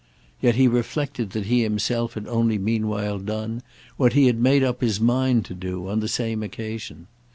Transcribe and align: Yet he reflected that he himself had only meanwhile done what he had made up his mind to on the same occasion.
Yet 0.41 0.55
he 0.55 0.67
reflected 0.67 1.29
that 1.29 1.45
he 1.45 1.61
himself 1.61 2.15
had 2.15 2.25
only 2.27 2.57
meanwhile 2.57 3.19
done 3.19 3.61
what 3.97 4.13
he 4.13 4.25
had 4.25 4.39
made 4.39 4.63
up 4.63 4.81
his 4.81 4.99
mind 4.99 5.45
to 5.45 5.89
on 5.91 5.99
the 5.99 6.07
same 6.07 6.41
occasion. 6.41 7.05